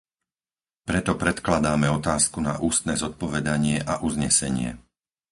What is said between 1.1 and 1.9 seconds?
predkladáme